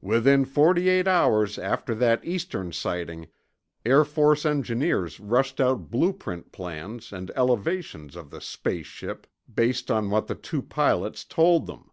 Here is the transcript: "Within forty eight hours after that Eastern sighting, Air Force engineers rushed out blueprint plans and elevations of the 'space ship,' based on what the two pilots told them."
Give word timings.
"Within 0.00 0.44
forty 0.46 0.88
eight 0.88 1.06
hours 1.06 1.56
after 1.56 1.94
that 1.94 2.24
Eastern 2.24 2.72
sighting, 2.72 3.28
Air 3.86 4.04
Force 4.04 4.44
engineers 4.44 5.20
rushed 5.20 5.60
out 5.60 5.92
blueprint 5.92 6.50
plans 6.50 7.12
and 7.12 7.30
elevations 7.36 8.16
of 8.16 8.30
the 8.30 8.40
'space 8.40 8.86
ship,' 8.88 9.28
based 9.48 9.88
on 9.88 10.10
what 10.10 10.26
the 10.26 10.34
two 10.34 10.60
pilots 10.62 11.24
told 11.24 11.68
them." 11.68 11.92